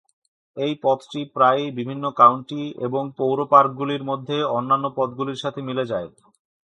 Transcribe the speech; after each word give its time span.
এই 0.57 0.73
পথটি 0.83 1.21
প্রায়ই 1.35 1.69
বিভিন্ন 1.77 2.05
কাউন্টি 2.19 2.61
এবং 2.87 3.03
পৌর 3.17 3.37
পার্কগুলির 3.51 4.03
মধ্যে 4.03 4.37
অন্যান্য 4.57 4.85
পথগুলির 4.97 5.41
সাথে 5.43 5.59
মিলে 5.67 5.83
যায়। 5.91 6.07